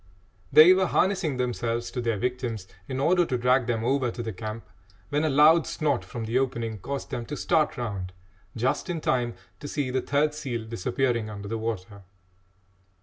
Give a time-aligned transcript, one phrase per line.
[0.51, 4.33] They were harnessing themselves to their victims in order to drag them over to the
[4.33, 4.67] camp,
[5.09, 8.11] when a loud snort from the opening caused them to start round
[8.55, 12.01] just in time to see the third seal disappearing under the water.